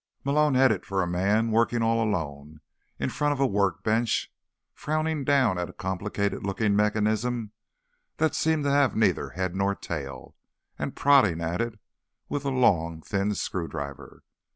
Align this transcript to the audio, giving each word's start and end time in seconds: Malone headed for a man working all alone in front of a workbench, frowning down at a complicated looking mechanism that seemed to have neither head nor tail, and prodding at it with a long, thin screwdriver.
Malone 0.23 0.55
headed 0.55 0.83
for 0.83 1.03
a 1.03 1.07
man 1.07 1.51
working 1.51 1.83
all 1.83 2.03
alone 2.03 2.59
in 2.97 3.07
front 3.11 3.33
of 3.33 3.39
a 3.39 3.45
workbench, 3.45 4.33
frowning 4.73 5.23
down 5.23 5.59
at 5.59 5.69
a 5.69 5.73
complicated 5.73 6.43
looking 6.43 6.75
mechanism 6.75 7.51
that 8.17 8.33
seemed 8.33 8.63
to 8.63 8.71
have 8.71 8.95
neither 8.95 9.29
head 9.29 9.55
nor 9.55 9.75
tail, 9.75 10.35
and 10.79 10.95
prodding 10.95 11.39
at 11.39 11.61
it 11.61 11.77
with 12.29 12.43
a 12.45 12.49
long, 12.49 12.99
thin 13.03 13.35
screwdriver. 13.35 14.23